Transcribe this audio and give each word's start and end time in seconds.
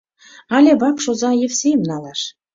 Але 0.55 0.71
вакш 0.81 1.05
оза 1.11 1.31
Евсейым 1.45 1.81
налаш. 1.89 2.21